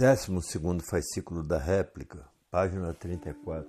[0.00, 3.68] Décimo segundo fascículo da réplica, página 34.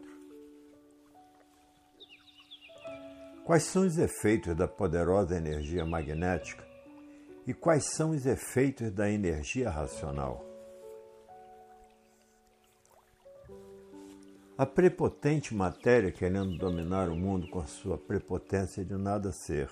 [3.46, 6.65] Quais são os efeitos da poderosa energia magnética
[7.46, 10.41] e quais são os efeitos da energia racional?
[14.57, 19.70] A prepotente matéria querendo dominar o mundo com a sua prepotência de nada ser.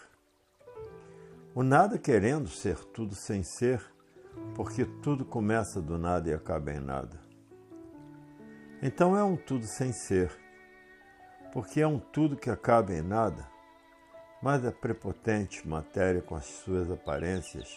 [1.55, 3.81] O nada querendo ser tudo sem ser
[4.55, 7.19] porque tudo começa do nada e acaba em nada.
[8.81, 10.31] Então é um tudo sem ser,
[11.51, 13.47] porque é um tudo que acaba em nada,
[14.41, 17.67] mas a prepotente matéria com as suas aparências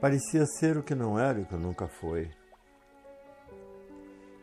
[0.00, 2.30] parecia ser o que não era e o que nunca foi.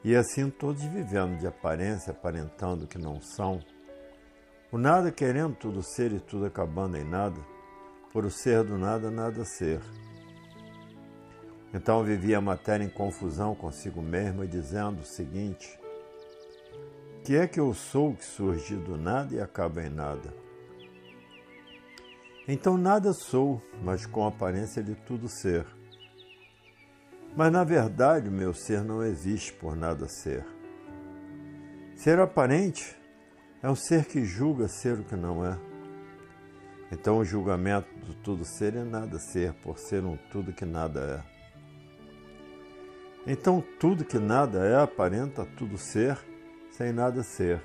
[0.03, 3.59] E assim todos vivendo de aparência, aparentando o que não são,
[4.71, 7.39] o nada querendo tudo ser e tudo acabando em nada,
[8.11, 9.81] por o ser do nada, nada ser.
[11.73, 15.79] Então vivia a matéria em confusão consigo mesma, dizendo o seguinte:
[17.23, 20.33] Que é que eu sou que surgi do nada e acaba em nada?
[22.47, 25.65] Então nada sou, mas com aparência de tudo ser.
[27.35, 30.45] Mas na verdade o meu ser não existe por nada ser.
[31.95, 32.95] Ser aparente
[33.61, 35.59] é um ser que julga ser o que não é.
[36.89, 41.23] Então o julgamento do tudo ser é nada ser, por ser um tudo que nada
[41.33, 41.36] é.
[43.29, 46.17] Então tudo que nada é aparenta tudo ser
[46.71, 47.61] sem nada ser.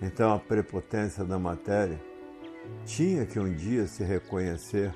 [0.00, 2.00] Então a prepotência da matéria
[2.84, 4.94] tinha que um dia se reconhecer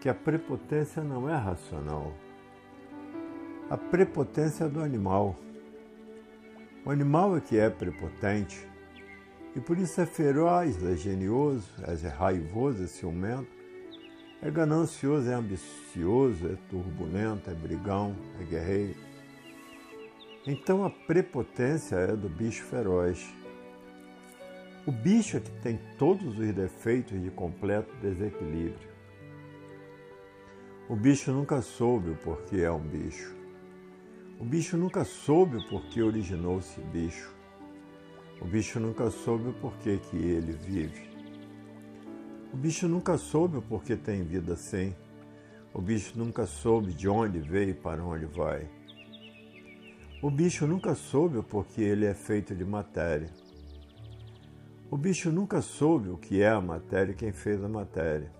[0.00, 2.12] que a prepotência não é racional.
[3.68, 5.34] A prepotência é do animal.
[6.86, 8.68] O animal é que é prepotente
[9.56, 13.61] e por isso é feroz, é genioso, é raivoso, é ciumento
[14.42, 18.98] é ganancioso, é ambicioso, é turbulento, é brigão, é guerreiro.
[20.44, 23.24] Então a prepotência é do bicho feroz.
[24.84, 28.90] O bicho é que tem todos os defeitos de completo desequilíbrio.
[30.88, 33.32] O bicho nunca soube o porquê é um bicho.
[34.40, 37.32] O bicho nunca soube o porquê originou-se bicho.
[38.40, 41.11] O bicho nunca soube o porquê que ele vive.
[42.52, 44.94] O bicho nunca soube o porquê tem vida assim.
[45.72, 48.68] O bicho nunca soube de onde veio e para onde vai.
[50.22, 53.30] O bicho nunca soube o porquê ele é feito de matéria.
[54.90, 58.30] O bicho nunca soube o que é a matéria e quem fez a matéria.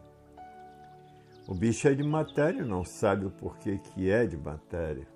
[1.48, 5.08] O bicho é de matéria e não sabe o porquê que é de matéria.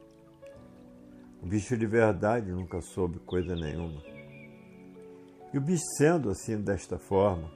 [1.42, 4.02] O bicho de verdade nunca soube coisa nenhuma.
[5.52, 7.48] E o bicho sendo assim desta forma,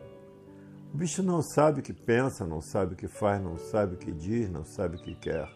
[0.92, 3.98] o bicho não sabe o que pensa, não sabe o que faz, não sabe o
[3.98, 5.48] que diz, não sabe o que quer.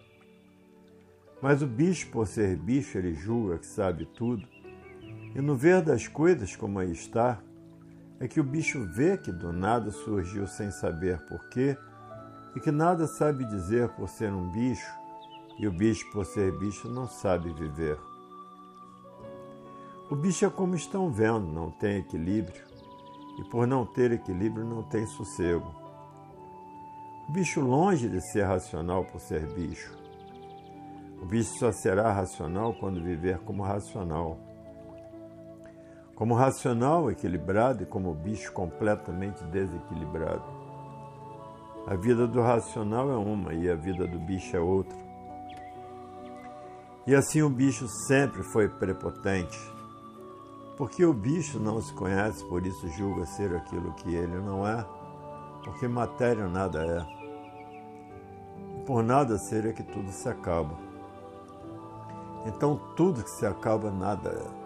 [1.43, 4.47] Mas o bicho, por ser bicho, ele julga que sabe tudo.
[5.35, 7.43] E no ver das coisas como aí está,
[8.21, 11.77] é que o bicho vê que do nada surgiu sem saber porquê
[12.55, 14.91] e que nada sabe dizer por ser um bicho,
[15.59, 17.99] e o bicho, por ser bicho, não sabe viver.
[20.09, 22.74] O bicho é como estão vendo, não tem equilíbrio
[23.39, 25.75] e por não ter equilíbrio não tem sossego.
[27.29, 29.97] O bicho longe de ser racional por ser bicho.
[31.23, 34.39] O bicho só será racional quando viver como racional.
[36.15, 40.45] Como racional equilibrado e como bicho completamente desequilibrado.
[41.87, 44.99] A vida do racional é uma e a vida do bicho é outra.
[47.07, 49.59] E assim o bicho sempre foi prepotente,
[50.77, 54.85] porque o bicho não se conhece, por isso julga ser aquilo que ele não é,
[55.63, 57.25] porque matéria nada é.
[58.85, 60.77] Por nada ser é que tudo se acaba.
[62.45, 64.65] Então tudo que se acaba, nada é.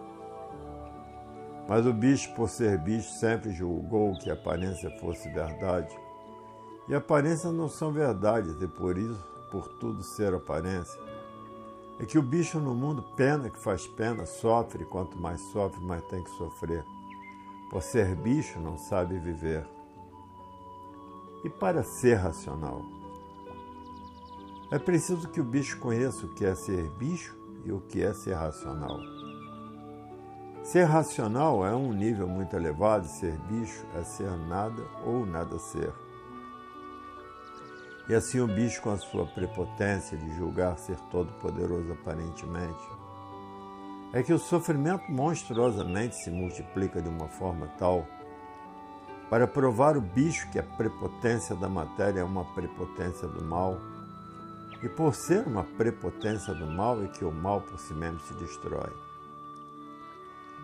[1.68, 5.94] Mas o bicho, por ser bicho, sempre julgou que a aparência fosse verdade.
[6.88, 10.98] E aparências não são verdades, e por isso, por tudo ser aparência,
[11.98, 16.04] é que o bicho no mundo pena que faz pena, sofre, quanto mais sofre, mais
[16.04, 16.84] tem que sofrer.
[17.70, 19.66] Por ser bicho, não sabe viver.
[21.44, 22.82] E para ser racional?
[24.70, 28.12] É preciso que o bicho conheça o que é ser bicho e o que é
[28.12, 28.98] ser racional.
[30.62, 35.92] Ser racional é um nível muito elevado, ser bicho é ser nada ou nada ser.
[38.08, 42.88] E assim o bicho, com a sua prepotência de julgar ser todo-poderoso aparentemente,
[44.14, 48.06] é que o sofrimento monstruosamente se multiplica de uma forma tal
[49.28, 53.78] para provar o bicho que a prepotência da matéria é uma prepotência do mal,
[54.80, 58.34] E por ser uma prepotência do mal é que o mal por si mesmo se
[58.34, 58.92] destrói.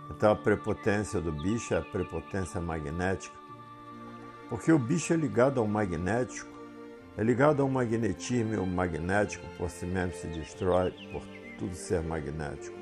[0.08, 3.34] Então a prepotência do bicho é a prepotência magnética,
[4.48, 6.53] porque o bicho é ligado ao magnético,
[7.16, 11.22] é ligado ao magnetismo e o magnético por si mesmo se destrói por
[11.58, 12.76] tudo ser magnético.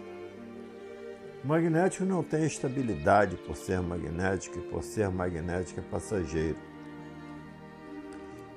[1.45, 6.59] O magnético não tem estabilidade por ser magnético e por ser magnético é passageiro.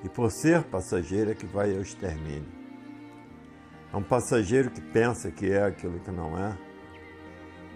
[0.02, 2.48] E por ser passageiro é que vai ao extermínio.
[3.92, 6.56] É um passageiro que pensa que é aquilo que não é.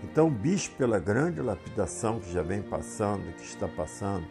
[0.03, 4.27] Então, o bicho, pela grande lapidação que já vem passando, que está passando,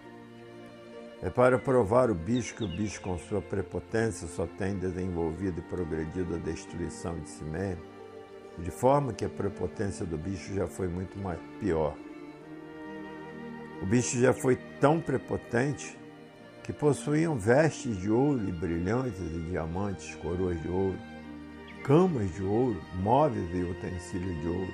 [1.21, 5.61] é para provar o bicho que o bicho, com sua prepotência, só tem desenvolvido e
[5.63, 7.83] progredido a destruição de si mesmo,
[8.57, 11.95] de forma que a prepotência do bicho já foi muito mais, pior.
[13.81, 15.97] O bicho já foi tão prepotente
[16.63, 20.97] que possuíam vestes de ouro e brilhantes e diamantes, coroas de ouro,
[21.83, 24.73] camas de ouro, móveis e utensílios de ouro,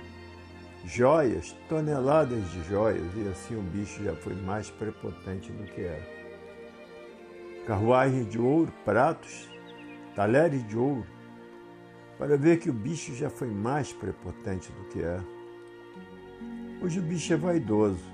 [0.86, 6.15] joias, toneladas de joias, e assim o bicho já foi mais prepotente do que era.
[7.66, 9.50] Carruagens de ouro, pratos,
[10.16, 11.04] talheres de ouro,
[12.16, 15.20] para ver que o bicho já foi mais prepotente do que é.
[16.80, 18.06] Hoje o bicho é vaidoso,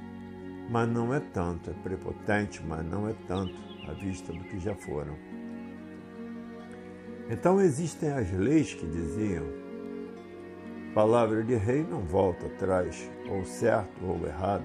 [0.69, 3.53] mas não é tanto, é prepotente, mas não é tanto
[3.89, 5.18] à vista do que já foram.
[7.30, 9.44] Então existem as leis que diziam:
[10.95, 14.63] palavra de rei não volta atrás, ou certo ou errado,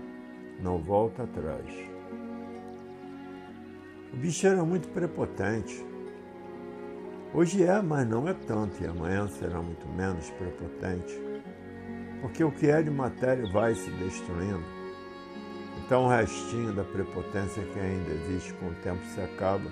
[0.61, 1.96] não volta atrás.
[4.17, 5.85] O bicho era muito prepotente.
[7.35, 11.21] Hoje é, mas não é tanto, e amanhã será muito menos prepotente,
[12.23, 14.65] porque o que é de matéria vai se destruindo.
[15.85, 19.71] Então o restinho da prepotência que ainda existe com o tempo se acaba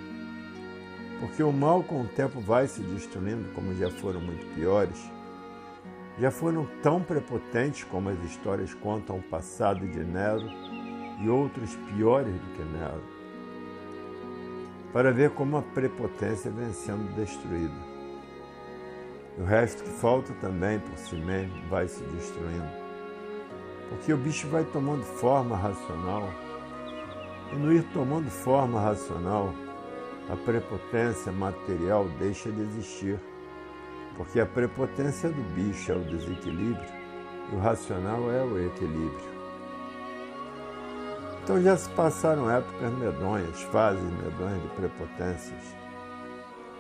[1.20, 5.10] porque o mal com o tempo vai se destruindo, como já foram muito piores.
[6.18, 10.46] Já foram tão prepotentes como as histórias contam o passado de Nero
[11.22, 13.13] e outros piores do que Nero.
[14.94, 17.74] Para ver como a prepotência vem sendo destruída.
[19.36, 22.70] O resto que falta também, por si mesmo, vai se destruindo.
[23.88, 26.30] Porque o bicho vai tomando forma racional.
[27.52, 29.52] E no ir tomando forma racional,
[30.30, 33.18] a prepotência material deixa de existir,
[34.16, 36.88] porque a prepotência do bicho é o desequilíbrio
[37.50, 39.33] e o racional é o equilíbrio.
[41.44, 45.76] Então já se passaram épocas medonhas, fases medonhas de prepotências,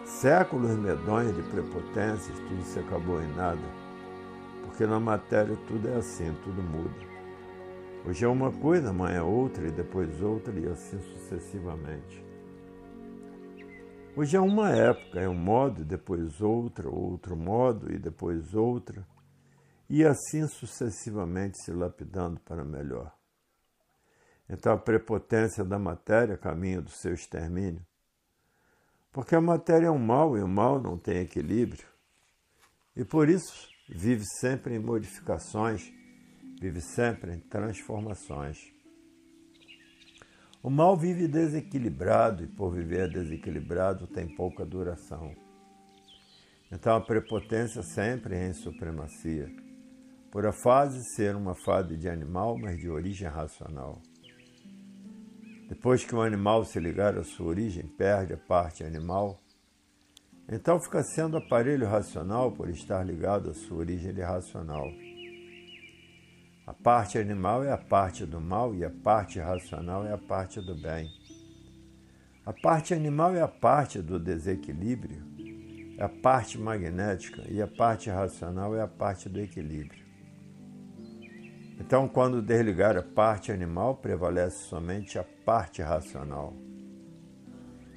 [0.06, 3.60] séculos medonhos de prepotências, tudo se acabou em nada,
[4.64, 7.14] porque na matéria tudo é assim, tudo muda.
[8.06, 12.24] Hoje é uma coisa, amanhã é outra, e depois outra, e assim sucessivamente.
[14.16, 19.06] Hoje é uma época, é um modo, depois outra, outro modo e depois outra,
[19.90, 23.12] e assim sucessivamente se lapidando para melhor.
[24.48, 27.84] Então a prepotência da matéria caminha do seu extermínio.
[29.12, 31.86] Porque a matéria é um mal e o mal não tem equilíbrio.
[32.96, 35.92] E por isso vive sempre em modificações,
[36.60, 38.58] vive sempre em transformações.
[40.62, 45.34] O mal vive desequilibrado e, por viver desequilibrado, tem pouca duração.
[46.72, 49.48] Então, a prepotência sempre é em supremacia,
[50.30, 54.00] por a fase ser uma fase de animal, mas de origem racional.
[55.68, 59.40] Depois que o animal se ligar à sua origem, perde a parte animal,
[60.48, 64.86] então fica sendo aparelho racional por estar ligado à sua origem irracional.
[66.66, 70.60] A parte animal é a parte do mal e a parte racional é a parte
[70.60, 71.10] do bem.
[72.44, 75.22] A parte animal é a parte do desequilíbrio,
[75.96, 80.03] é a parte magnética e a parte racional é a parte do equilíbrio.
[81.78, 86.54] Então, quando desligar a parte animal, prevalece somente a parte racional.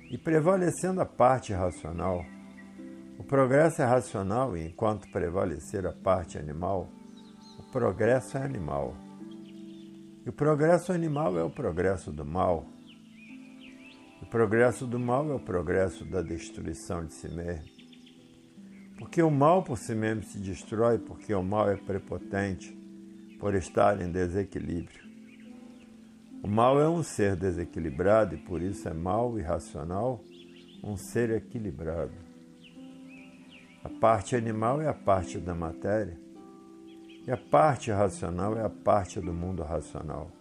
[0.09, 2.25] E prevalecendo a parte racional,
[3.19, 6.89] o progresso é racional e enquanto prevalecer a parte animal,
[7.71, 8.95] progresso é animal.
[10.25, 12.65] E o progresso animal é o progresso do mal.
[14.21, 17.65] O progresso do mal é o progresso da destruição de si mesmo.
[18.97, 22.75] Porque o mal por si mesmo se destrói, porque o mal é prepotente
[23.39, 25.07] por estar em desequilíbrio.
[26.43, 30.23] O mal é um ser desequilibrado e por isso é mal e racional,
[30.83, 32.13] um ser equilibrado.
[33.83, 36.17] A parte animal é a parte da matéria
[37.25, 40.31] e a parte racional é a parte do mundo racional.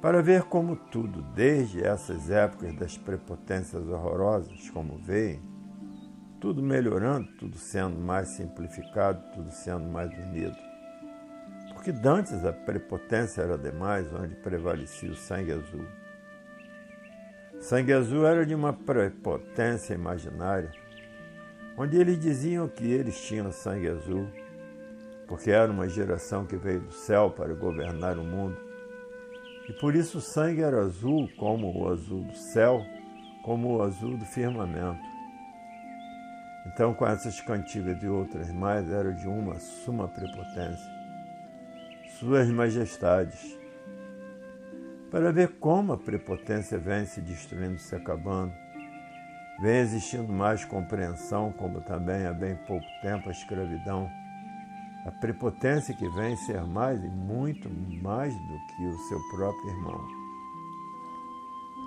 [0.00, 5.40] Para ver como tudo, desde essas épocas das prepotências horrorosas, como veem,
[6.40, 10.71] tudo melhorando, tudo sendo mais simplificado, tudo sendo mais unido.
[11.82, 15.84] Porque dantes a prepotência era demais, onde prevalecia o sangue azul.
[17.58, 20.70] Sangue azul era de uma prepotência imaginária,
[21.76, 24.28] onde eles diziam que eles tinham sangue azul,
[25.26, 28.56] porque era uma geração que veio do céu para governar o mundo.
[29.68, 32.80] E por isso o sangue era azul, como o azul do céu,
[33.44, 35.02] como o azul do firmamento.
[36.64, 41.01] Então, com essas cantigas e outras mais, era de uma suma prepotência.
[42.22, 43.58] Suas majestades,
[45.10, 48.52] para ver como a prepotência vem se destruindo, se acabando,
[49.60, 54.08] vem existindo mais compreensão, como também há bem pouco tempo a escravidão,
[55.04, 57.68] a prepotência que vem ser mais e muito
[58.00, 60.06] mais do que o seu próprio irmão,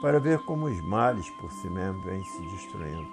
[0.01, 3.09] para ver como os males por si mesmos vêm se destruindo.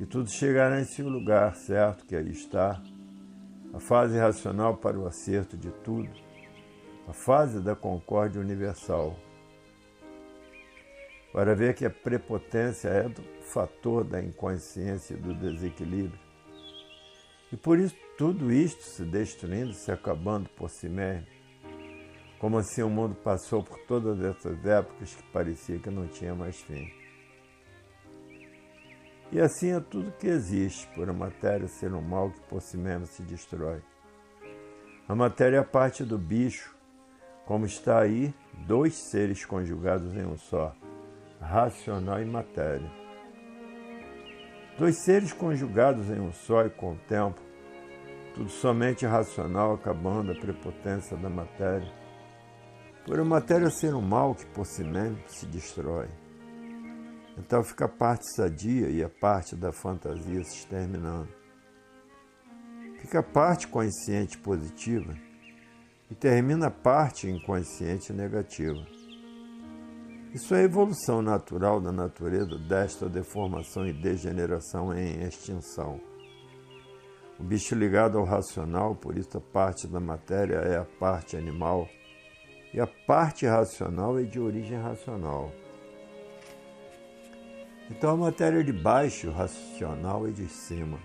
[0.00, 2.82] E tudo chegará em seu lugar certo que aí está,
[3.72, 6.10] a fase racional para o acerto de tudo,
[7.08, 9.16] a fase da concórdia universal,
[11.32, 16.20] para ver que a prepotência é do fator da inconsciência e do desequilíbrio.
[17.50, 21.26] E por isso tudo isto se destruindo, se acabando por si mesmo,
[22.38, 26.60] como assim o mundo passou por todas essas épocas que parecia que não tinha mais
[26.60, 27.01] fim.
[29.32, 32.76] E assim é tudo que existe, por a matéria ser um mal que por si
[32.76, 33.80] mesmo se destrói.
[35.08, 36.76] A matéria é parte do bicho,
[37.46, 38.34] como está aí
[38.66, 40.76] dois seres conjugados em um só,
[41.40, 42.90] racional e matéria.
[44.78, 47.40] Dois seres conjugados em um só e com o tempo,
[48.34, 51.90] tudo somente racional, acabando a prepotência da matéria.
[53.06, 56.08] Por a matéria ser um mal que por si mesmo se destrói.
[57.36, 61.28] Então fica a parte sadia e a parte da fantasia se exterminando.
[63.00, 65.14] Fica a parte consciente positiva
[66.10, 68.86] e termina a parte inconsciente negativa.
[70.34, 76.00] Isso é evolução natural da natureza desta deformação e degeneração em extinção.
[77.38, 81.88] O bicho ligado ao racional, por isso a parte da matéria é a parte animal,
[82.72, 85.52] e a parte racional é de origem racional.
[87.90, 90.98] Então a matéria é de baixo, racional é de cima.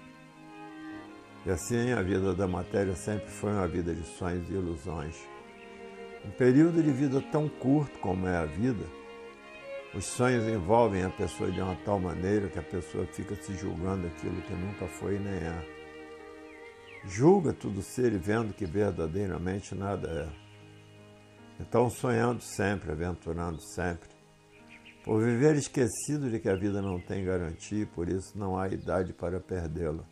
[1.45, 5.15] E assim a vida da matéria sempre foi uma vida de sonhos e ilusões.
[6.25, 8.85] Um período de vida tão curto como é a vida,
[9.97, 14.05] os sonhos envolvem a pessoa de uma tal maneira que a pessoa fica se julgando
[14.05, 15.65] aquilo que nunca foi nem é.
[17.05, 20.47] Julga tudo ser e vendo que verdadeiramente nada é.
[21.59, 24.09] Então, sonhando sempre, aventurando sempre,
[25.07, 28.67] por viver esquecido de que a vida não tem garantia e por isso não há
[28.67, 30.03] idade para perdê-la.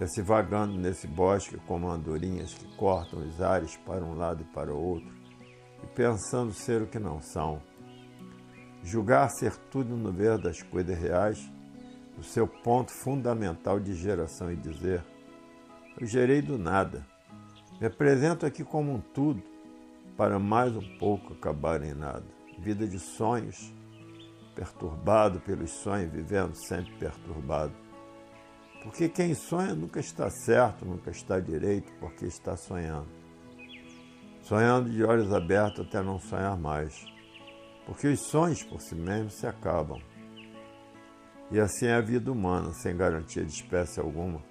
[0.00, 4.54] E se vagando nesse bosque como andorinhas que cortam os ares para um lado e
[4.54, 5.12] para o outro,
[5.84, 7.60] e pensando ser o que não são.
[8.82, 11.38] Julgar ser tudo no ver das coisas reais,
[12.16, 15.04] o seu ponto fundamental de geração e dizer:
[16.00, 17.06] Eu gerei do nada.
[17.78, 19.42] Me apresento aqui como um tudo,
[20.16, 23.72] para mais um pouco acabar em nada vida de sonhos,
[24.54, 27.72] perturbado pelos sonhos, vivendo sempre perturbado.
[28.82, 33.08] Porque quem sonha nunca está certo, nunca está direito, porque está sonhando.
[34.42, 37.04] Sonhando de olhos abertos até não sonhar mais.
[37.86, 40.00] Porque os sonhos por si mesmos se acabam.
[41.50, 44.42] E assim é a vida humana, sem garantia de espécie alguma,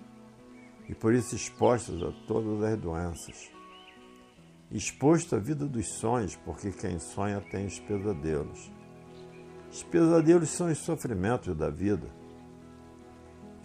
[0.89, 3.56] e por isso expostos a todas as doenças
[4.71, 8.71] exposto à vida dos sonhos, porque quem sonha tem os pesadelos.
[9.71, 12.07] Os pesadelos são os sofrimentos da vida.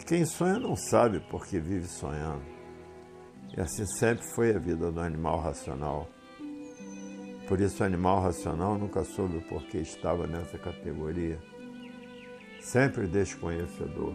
[0.07, 2.43] Quem sonha não sabe porque vive sonhando.
[3.57, 6.09] E assim sempre foi a vida do animal racional.
[7.47, 11.39] Por isso, o animal racional nunca soube o porquê estava nessa categoria.
[12.61, 14.15] Sempre desconhecedor.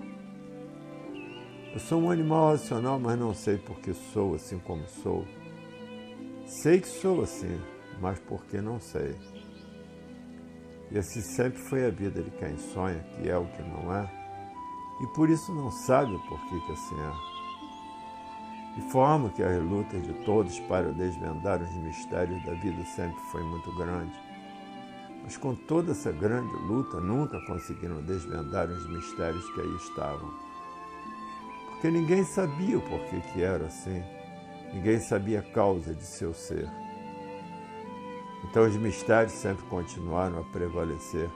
[1.73, 5.25] Eu sou um animal racional, mas não sei por que sou assim como sou.
[6.47, 7.61] Sei que sou assim,
[7.99, 9.13] mas por que não sei?
[10.89, 14.09] E assim sempre foi a vida de quem sonha que é o que não é,
[15.01, 18.79] e por isso não sabe por que, que assim é.
[18.79, 23.43] De forma que as lutas de todos para desvendar os mistérios da vida sempre foi
[23.43, 24.17] muito grande.
[25.23, 30.33] Mas com toda essa grande luta, nunca conseguiram desvendar os mistérios que aí estavam.
[31.71, 34.01] Porque ninguém sabia o porquê que era assim
[34.73, 36.69] Ninguém sabia a causa de seu ser.
[38.43, 41.29] Então os mistérios sempre continuaram a prevalecer.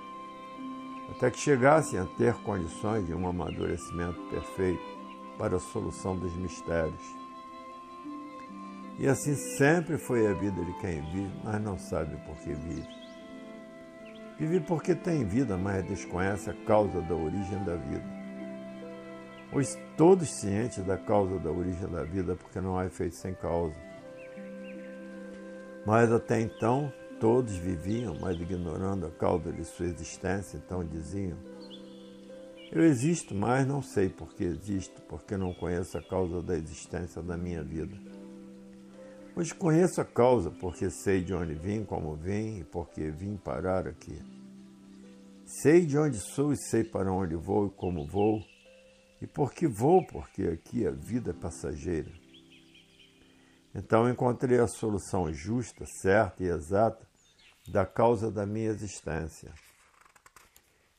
[1.09, 4.81] até que chegassem a ter condições de um amadurecimento perfeito
[5.37, 7.03] para a solução dos mistérios.
[8.97, 12.87] E assim sempre foi a vida de quem vive, mas não sabe por que vive.
[14.37, 18.10] Vive porque tem vida, mas desconhece a causa da origem da vida.
[19.51, 23.75] Pois todos cientes da causa da origem da vida, porque não há efeito sem causa.
[25.85, 31.37] Mas até então todos viviam, mas ignorando a causa de sua existência, então diziam:
[32.71, 37.21] Eu existo, mas não sei por que existo, porque não conheço a causa da existência
[37.21, 37.95] da minha vida.
[39.33, 43.87] Pois conheço a causa, porque sei de onde vim, como vim e porque vim parar
[43.87, 44.17] aqui.
[45.45, 48.41] Sei de onde sou e sei para onde vou e como vou,
[49.21, 52.11] e por que vou, porque aqui a vida é passageira.
[53.73, 57.07] Então encontrei a solução justa, certa e exata
[57.67, 59.53] da causa da minha existência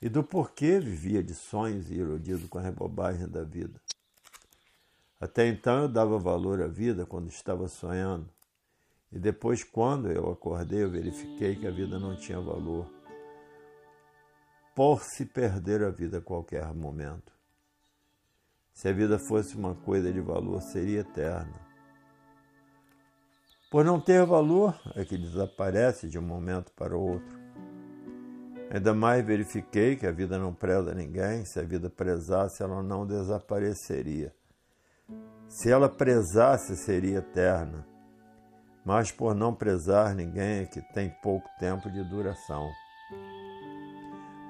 [0.00, 3.80] e do porquê vivia de sonhos e iludido com as bobagens da vida.
[5.20, 8.28] Até então eu dava valor à vida quando estava sonhando,
[9.12, 12.90] e depois, quando eu acordei, eu verifiquei que a vida não tinha valor,
[14.74, 17.32] por se perder a vida a qualquer momento.
[18.72, 21.60] Se a vida fosse uma coisa de valor, seria eterna.
[23.70, 27.40] Por não ter valor, é que desaparece de um momento para outro.
[28.70, 33.06] Ainda mais verifiquei que a vida não preza ninguém, se a vida prezasse, ela não
[33.06, 34.34] desapareceria.
[35.46, 37.86] Se ela prezasse, seria eterna.
[38.84, 42.70] Mas por não prezar ninguém é que tem pouco tempo de duração.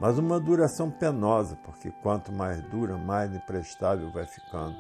[0.03, 4.75] Mas uma duração penosa, porque quanto mais dura, mais imprestável vai ficando.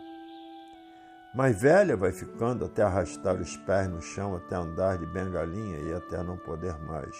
[1.33, 5.95] Mais velha vai ficando até arrastar os pés no chão, até andar de bengalinha e
[5.95, 7.15] até não poder mais.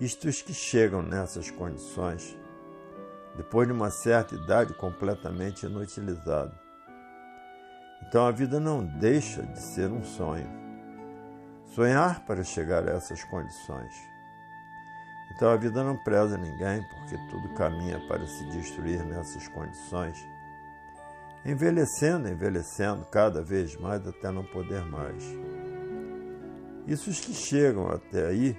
[0.00, 2.36] Isto os que chegam nessas condições,
[3.36, 6.52] depois de uma certa idade completamente inutilizado.
[8.08, 10.50] Então a vida não deixa de ser um sonho.
[11.76, 14.13] Sonhar para chegar a essas condições.
[15.34, 20.16] Então a vida não preza ninguém, porque tudo caminha para se destruir nessas condições
[21.44, 25.22] envelhecendo, envelhecendo cada vez mais até não poder mais.
[26.86, 28.56] Isso os que chegam até aí,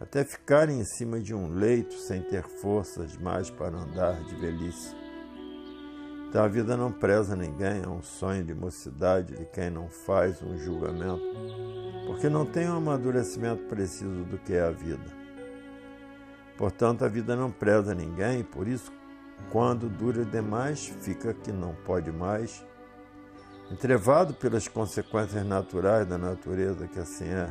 [0.00, 4.94] até ficarem em cima de um leito sem ter forças mais para andar de velhice.
[6.28, 10.42] Então a vida não preza ninguém, é um sonho de mocidade de quem não faz
[10.42, 11.22] um julgamento,
[12.06, 15.23] porque não tem um amadurecimento preciso do que é a vida.
[16.56, 18.92] Portanto, a vida não preza ninguém, por isso
[19.50, 22.64] quando dura demais, fica que não pode mais.
[23.70, 27.50] Entrevado pelas consequências naturais da natureza, que assim é,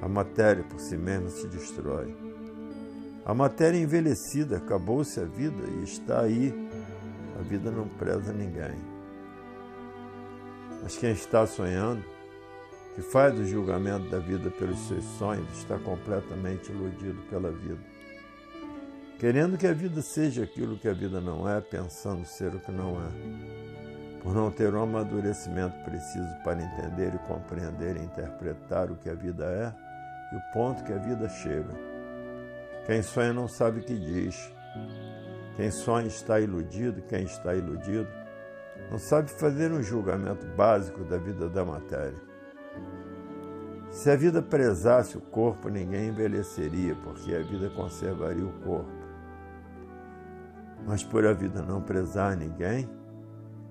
[0.00, 2.16] a matéria por si mesma se destrói.
[3.24, 6.54] A matéria envelhecida, acabou-se a vida e está aí.
[7.38, 8.76] A vida não preza ninguém.
[10.82, 12.04] Mas quem está sonhando,
[12.96, 17.96] que faz o julgamento da vida pelos seus sonhos, está completamente iludido pela vida
[19.18, 22.70] querendo que a vida seja aquilo que a vida não é, pensando ser o que
[22.70, 23.08] não é,
[24.22, 29.14] por não ter um amadurecimento preciso para entender e compreender e interpretar o que a
[29.14, 31.74] vida é e o ponto que a vida chega.
[32.84, 34.52] Quem sonha não sabe o que diz.
[35.56, 38.08] Quem sonha está iludido, quem está iludido
[38.90, 42.25] não sabe fazer um julgamento básico da vida da matéria.
[43.96, 49.06] Se a vida prezasse o corpo, ninguém envelheceria, porque a vida conservaria o corpo
[50.86, 52.88] mas por a vida não prezar ninguém,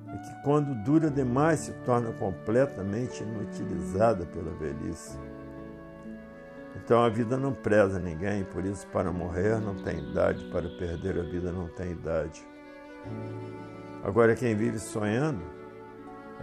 [0.07, 5.17] é que quando dura demais se torna completamente inutilizada pela velhice.
[6.75, 11.17] Então a vida não preza ninguém, por isso para morrer não tem idade, para perder
[11.17, 12.45] a vida não tem idade.
[14.03, 15.41] Agora quem vive sonhando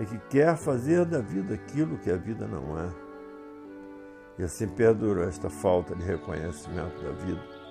[0.00, 3.01] é que quer fazer da vida aquilo que a vida não é.
[4.38, 7.62] E assim perdura esta falta de reconhecimento da vida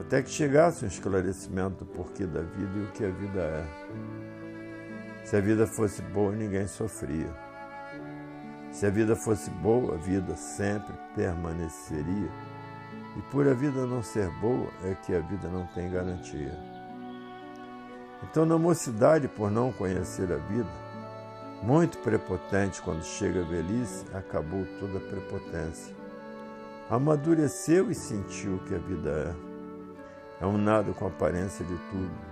[0.00, 3.66] até que chegasse um esclarecimento do porquê da vida e o que a vida é.
[5.24, 7.28] Se a vida fosse boa, ninguém sofria.
[8.70, 12.30] Se a vida fosse boa, a vida sempre permaneceria.
[13.16, 16.56] E por a vida não ser boa, é que a vida não tem garantia.
[18.22, 20.68] Então, na mocidade, por não conhecer a vida,
[21.62, 25.94] muito prepotente quando chega a velhice, acabou toda a prepotência.
[26.88, 29.48] Amadureceu e sentiu o que a vida é
[30.40, 32.28] é um nada com aparência de tudo.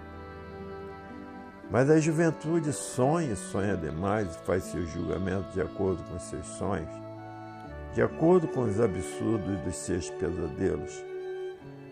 [1.70, 6.46] Mas a juventude sonha e sonha demais e faz seus julgamentos de acordo com seus
[6.46, 6.88] sonhos,
[7.92, 11.04] de acordo com os absurdos dos seus pesadelos.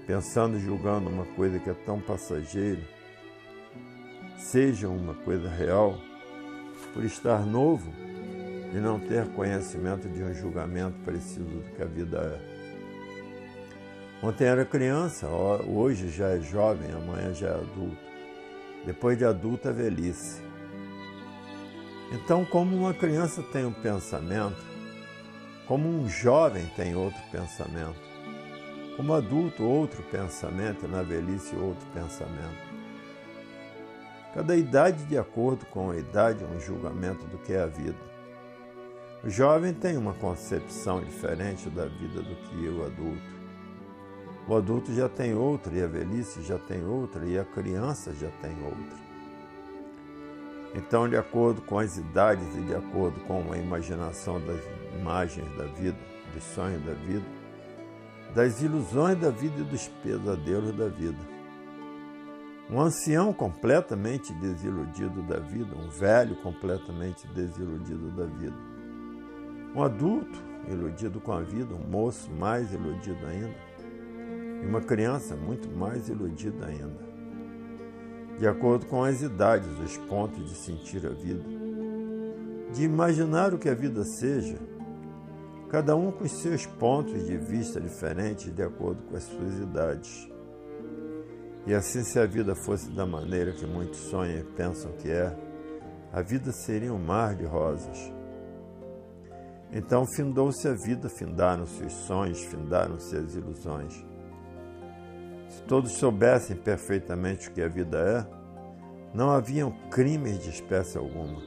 [0.06, 2.82] pensando e julgando uma coisa que é tão passageira,
[4.36, 5.96] seja uma coisa real,
[6.88, 7.92] por estar novo
[8.72, 12.54] e não ter conhecimento de um julgamento preciso do que a vida é.
[14.26, 17.96] Ontem era criança, hoje já é jovem, amanhã já é adulto.
[18.84, 20.42] Depois de adulto é velhice.
[22.12, 24.62] Então, como uma criança tem um pensamento,
[25.66, 28.00] como um jovem tem outro pensamento,
[28.96, 32.73] como adulto outro pensamento, na velhice outro pensamento.
[34.34, 37.96] Cada idade, de acordo com a idade, é um julgamento do que é a vida.
[39.22, 43.34] O jovem tem uma concepção diferente da vida do que o adulto.
[44.48, 48.28] O adulto já tem outra, e a velhice já tem outra, e a criança já
[48.42, 48.98] tem outra.
[50.74, 54.60] Então, de acordo com as idades e de acordo com a imaginação das
[54.98, 55.96] imagens da vida,
[56.34, 57.24] dos sonhos da vida,
[58.34, 61.33] das ilusões da vida e dos pesadelos da vida.
[62.70, 68.74] Um ancião completamente desiludido da vida, um velho completamente desiludido da vida
[69.74, 73.54] um adulto iludido com a vida, um moço mais iludido ainda,
[74.62, 77.04] e uma criança muito mais iludida ainda.
[78.38, 81.44] De acordo com as idades, os pontos de sentir a vida,
[82.72, 84.58] de imaginar o que a vida seja,
[85.68, 90.30] cada um com seus pontos de vista diferentes de acordo com as suas idades.
[91.66, 95.34] E assim, se a vida fosse da maneira que muitos sonham e pensam que é,
[96.12, 98.14] a vida seria um mar de rosas
[99.74, 104.06] então findou-se a vida, findaram-se os sonhos, findaram-se as ilusões.
[105.48, 108.26] Se todos soubessem perfeitamente o que a vida é,
[109.12, 111.42] não haviam crimes de espécie alguma.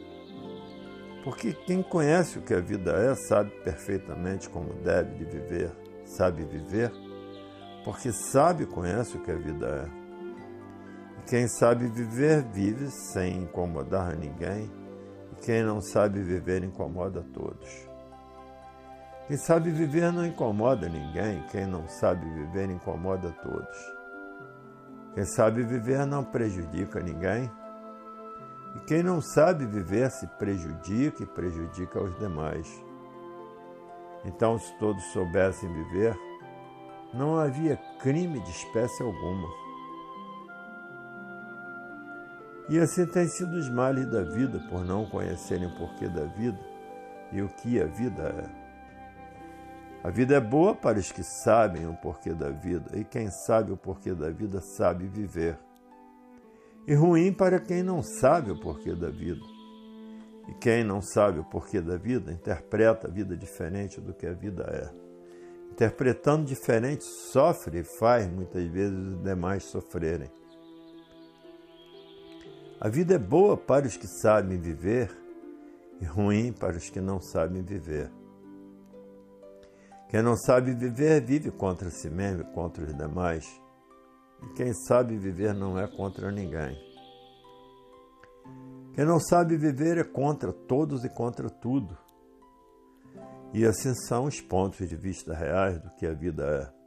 [1.23, 5.71] Porque quem conhece o que a vida é sabe perfeitamente como deve de viver,
[6.03, 6.91] sabe viver,
[7.85, 10.06] porque sabe e conhece o que a vida é.
[11.27, 14.71] Quem sabe viver, vive sem incomodar ninguém,
[15.33, 17.69] e quem não sabe viver, incomoda todos.
[19.27, 23.77] Quem sabe viver não incomoda ninguém, quem não sabe viver incomoda todos.
[25.15, 27.51] Quem sabe viver não prejudica ninguém,
[28.77, 32.67] e quem não sabe viver se prejudica e prejudica aos demais.
[34.23, 36.17] Então, se todos soubessem viver,
[37.13, 39.66] não havia crime de espécie alguma.
[42.69, 46.59] E assim têm sido os males da vida por não conhecerem o porquê da vida
[47.31, 48.67] e o que a vida é.
[50.03, 53.71] A vida é boa para os que sabem o porquê da vida, e quem sabe
[53.71, 55.57] o porquê da vida sabe viver.
[56.87, 59.41] E ruim para quem não sabe o porquê da vida.
[60.47, 64.33] E quem não sabe o porquê da vida interpreta a vida diferente do que a
[64.33, 64.89] vida é.
[65.71, 70.31] Interpretando diferente, sofre e faz muitas vezes os demais sofrerem.
[72.79, 75.09] A vida é boa para os que sabem viver
[75.99, 78.11] e ruim para os que não sabem viver.
[80.09, 83.45] Quem não sabe viver, vive contra si mesmo e contra os demais.
[84.43, 86.77] E quem sabe viver não é contra ninguém.
[88.93, 91.97] Quem não sabe viver é contra todos e contra tudo.
[93.53, 96.77] E assim são os pontos de vista reais do que a vida é.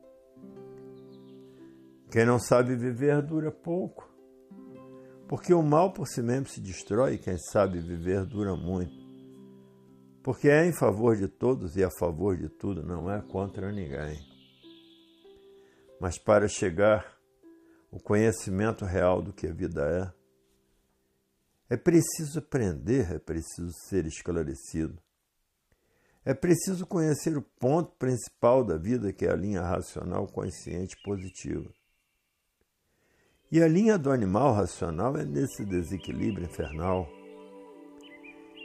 [2.11, 4.10] Quem não sabe viver dura pouco,
[5.31, 9.01] porque o mal por si mesmo se destrói, e quem sabe viver dura muito
[10.23, 14.21] porque é em favor de todos e a favor de tudo, não é contra ninguém.
[15.99, 17.17] Mas para chegar
[17.93, 20.15] ao conhecimento real do que a vida
[21.69, 24.99] é, é preciso aprender, é preciso ser esclarecido.
[26.23, 31.73] É preciso conhecer o ponto principal da vida, que é a linha racional consciente positiva.
[33.53, 37.09] E a linha do animal racional é nesse desequilíbrio infernal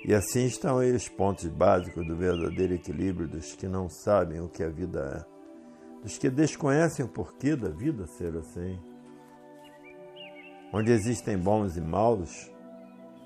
[0.08, 4.48] e assim estão aí os pontos básicos do verdadeiro equilíbrio dos que não sabem o
[4.48, 8.80] que a vida é, dos que desconhecem o porquê da vida ser assim.
[10.72, 12.52] Onde existem bons e maus,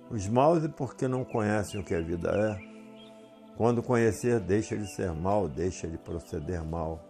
[0.10, 3.56] os maus é porque não conhecem o que a vida é.
[3.58, 7.04] Quando conhecer, deixa de ser mal, deixa de proceder mal.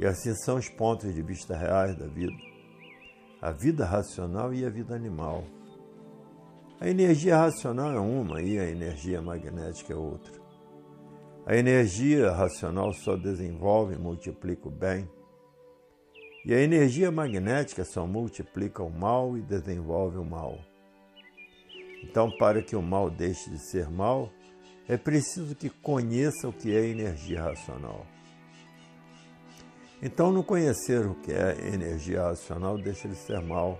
[0.00, 2.32] E assim são os pontos de vista reais da vida:
[3.40, 5.44] a vida racional e a vida animal.
[6.78, 10.40] A energia racional é uma e a energia magnética é outra.
[11.46, 15.08] A energia racional só desenvolve e multiplica o bem,
[16.44, 20.58] e a energia magnética só multiplica o mal e desenvolve o mal.
[22.02, 24.30] Então, para que o mal deixe de ser mal,
[24.88, 28.06] é preciso que conheça o que é energia racional.
[30.02, 33.78] Então, não conhecer o que é energia racional deixa de ser mal,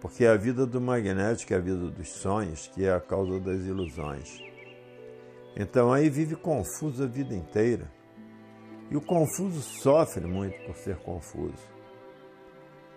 [0.00, 3.38] porque é a vida do magnético é a vida dos sonhos, que é a causa
[3.38, 4.40] das ilusões.
[5.54, 7.90] Então, aí vive confuso a vida inteira.
[8.90, 11.74] E o confuso sofre muito por ser confuso.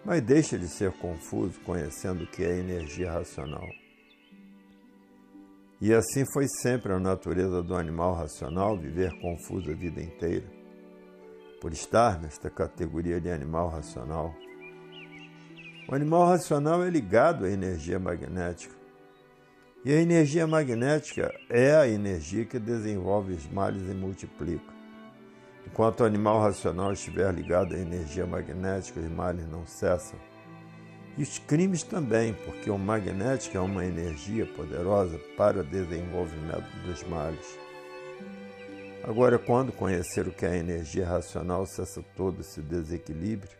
[0.05, 3.67] Mas deixa de ser confuso conhecendo o que é energia racional.
[5.81, 10.56] E assim foi sempre a natureza do animal racional viver confuso a vida inteira
[11.59, 14.33] por estar nesta categoria de animal racional.
[15.89, 18.75] O animal racional é ligado à energia magnética.
[19.85, 24.73] E a energia magnética é a energia que desenvolve os males e multiplica.
[25.65, 30.19] Enquanto o animal racional estiver ligado à energia magnética, os males não cessam.
[31.17, 37.03] E os crimes também, porque o magnético é uma energia poderosa para o desenvolvimento dos
[37.03, 37.66] males.
[39.07, 43.57] Agora, quando conhecer o que é a energia racional, cessa todo esse desequilíbrio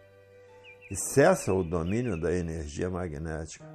[0.91, 3.65] e cessa o domínio da energia magnética.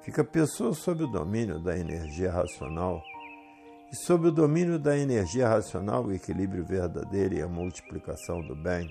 [0.00, 3.02] Fica a pessoa sob o domínio da energia racional
[3.92, 8.88] e sob o domínio da energia racional, o equilíbrio verdadeiro e a multiplicação do bem.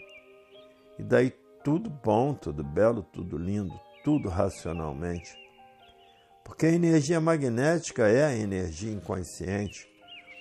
[0.99, 3.73] E daí tudo bom, tudo belo, tudo lindo,
[4.03, 5.35] tudo racionalmente.
[6.43, 9.89] Porque a energia magnética é a energia inconsciente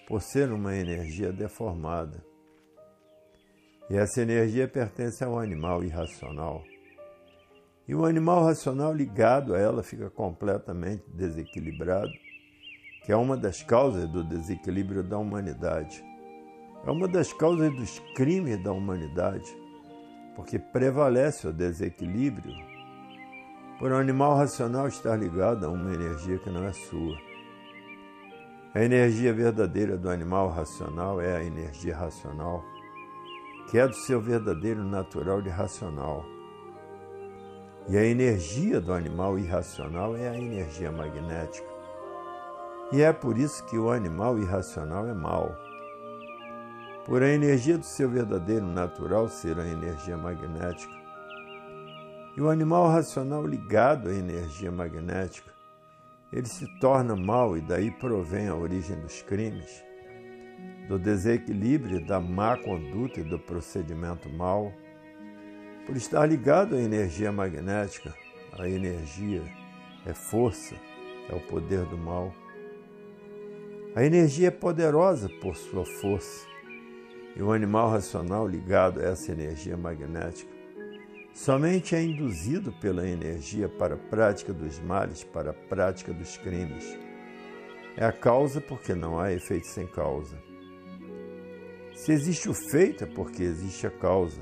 [0.09, 2.25] por ser uma energia deformada.
[3.91, 6.65] E essa energia pertence ao animal irracional.
[7.87, 12.11] E o animal racional ligado a ela fica completamente desequilibrado,
[13.05, 16.03] que é uma das causas do desequilíbrio da humanidade.
[16.87, 19.55] É uma das causas dos crimes da humanidade,
[20.35, 22.55] porque prevalece o desequilíbrio
[23.79, 27.28] por um animal racional estar ligado a uma energia que não é sua.
[28.75, 32.63] A energia verdadeira do animal racional é a energia racional,
[33.71, 36.23] que é do seu verdadeiro natural de racional.
[37.89, 41.67] E a energia do animal irracional é a energia magnética.
[42.93, 45.51] E é por isso que o animal irracional é mau.
[47.07, 50.93] Por a energia do seu verdadeiro natural ser a energia magnética.
[52.37, 55.58] E o animal racional ligado à energia magnética
[56.33, 59.85] ele se torna mal e daí provém a origem dos crimes,
[60.87, 64.73] do desequilíbrio, da má conduta e do procedimento mal.
[65.87, 68.15] Por estar ligado à energia magnética,
[68.59, 69.43] a energia
[70.05, 70.75] é força,
[71.31, 72.35] é o poder do mal.
[73.95, 76.47] A energia é poderosa por sua força,
[77.35, 80.58] e o animal racional ligado a essa energia magnética
[81.33, 86.99] Somente é induzido pela energia para a prática dos males, para a prática dos crimes.
[87.97, 90.37] É a causa porque não há efeito sem causa.
[91.95, 94.41] Se existe o feito, é porque existe a causa.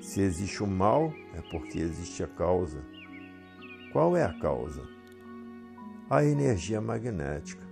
[0.00, 2.84] Se existe o mal, é porque existe a causa.
[3.92, 4.82] Qual é a causa?
[6.10, 7.66] A energia magnética.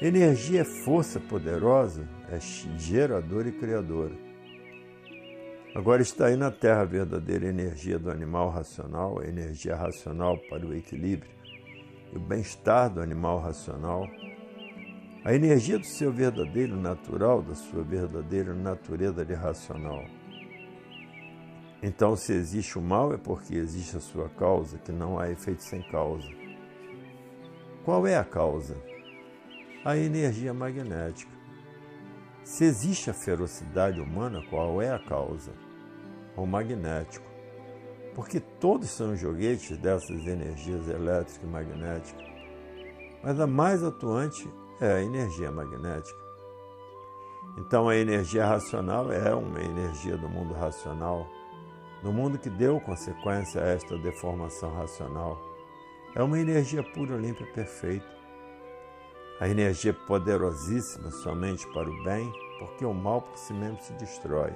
[0.00, 4.27] Energia é força poderosa, é geradora e criadora.
[5.78, 10.66] Agora está aí na Terra a verdadeira energia do animal racional, a energia racional para
[10.66, 11.30] o equilíbrio
[12.12, 14.04] e o bem-estar do animal racional,
[15.24, 20.04] a energia do seu verdadeiro natural, da sua verdadeira natureza de racional.
[21.80, 25.62] Então, se existe o mal, é porque existe a sua causa, que não há efeito
[25.62, 26.28] sem causa.
[27.84, 28.76] Qual é a causa?
[29.84, 31.30] A energia magnética.
[32.42, 35.67] Se existe a ferocidade humana, qual é a causa?
[36.38, 37.26] Ou magnético,
[38.14, 42.26] porque todos são joguetes dessas energias elétricas e magnéticas,
[43.22, 44.48] mas a mais atuante
[44.80, 46.18] é a energia magnética.
[47.58, 51.26] Então a energia racional é uma energia do mundo racional,
[52.04, 55.36] do mundo que deu consequência a esta deformação racional.
[56.14, 58.06] É uma energia pura, limpa e perfeita.
[59.40, 64.52] A energia poderosíssima somente para o bem, porque o mal por si mesmo se destrói.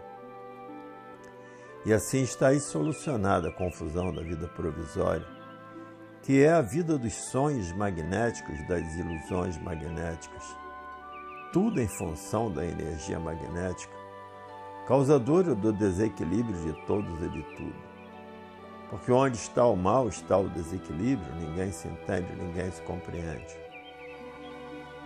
[1.85, 5.27] E assim está aí solucionada a confusão da vida provisória,
[6.23, 10.45] que é a vida dos sonhos magnéticos, das ilusões magnéticas.
[11.53, 13.93] Tudo em função da energia magnética,
[14.87, 17.93] causadora do desequilíbrio de todos e de tudo.
[18.89, 23.57] Porque onde está o mal está o desequilíbrio, ninguém se entende, ninguém se compreende.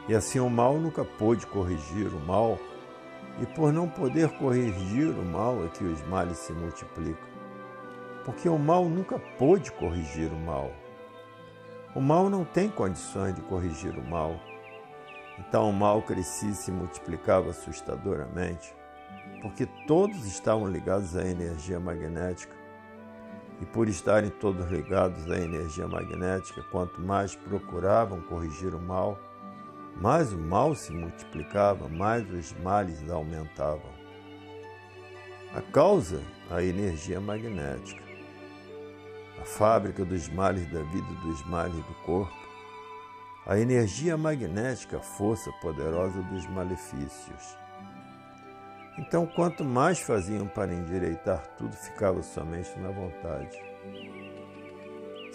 [0.08, 2.58] E assim o mal nunca pôde corrigir o mal
[3.38, 7.28] e por não poder corrigir o mal é que os males se multiplicam.
[8.24, 10.72] Porque o mal nunca pôde corrigir o mal.
[11.94, 14.40] O mal não tem condições de corrigir o mal.
[15.38, 18.74] Então o mal crescia e se multiplicava assustadoramente.
[19.42, 22.54] porque todos estavam ligados à energia magnética.
[23.60, 29.18] E por estarem todos ligados à energia magnética, quanto mais procuravam corrigir o mal,
[30.00, 33.94] mais o mal se multiplicava, mais os males aumentavam.
[35.54, 38.02] A causa, a energia magnética.
[39.40, 42.46] A fábrica dos males da vida e dos males do corpo.
[43.46, 47.56] A energia magnética, a força poderosa dos malefícios.
[48.98, 53.56] Então, quanto mais faziam para endireitar tudo, ficava somente na vontade.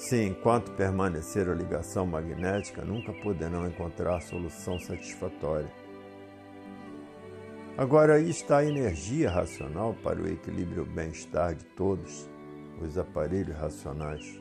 [0.02, 5.72] Sim, enquanto permanecer a ligação magnética, nunca poderão encontrar solução satisfatória.
[7.78, 12.28] Agora aí está a energia racional para o equilíbrio e o bem-estar de todos
[12.82, 14.41] os aparelhos racionais.